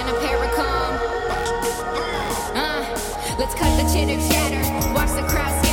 in 0.00 0.08
a 0.08 0.12
paracom. 0.12 0.92
Uh, 2.54 3.36
let's 3.38 3.54
cut 3.54 3.70
the 3.76 3.86
chitter 3.92 4.16
chatter, 4.28 4.94
watch 4.94 5.10
the 5.10 5.26
crowd. 5.28 5.69